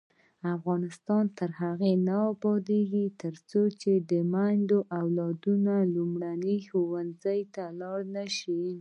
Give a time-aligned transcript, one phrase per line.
[0.55, 3.61] افغانستان تر هغو نه ابادیږي، ترڅو
[4.33, 7.41] میندې د اولادونو لومړنی ښوونځی
[8.15, 8.63] نشي.